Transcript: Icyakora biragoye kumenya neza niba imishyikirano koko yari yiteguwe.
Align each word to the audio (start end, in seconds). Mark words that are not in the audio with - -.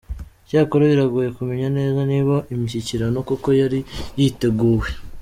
Icyakora 0.45 0.83
biragoye 0.91 1.29
kumenya 1.37 1.67
neza 1.77 1.99
niba 2.11 2.35
imishyikirano 2.53 3.17
koko 3.27 3.49
yari 3.61 3.79
yiteguwe. 4.19 4.87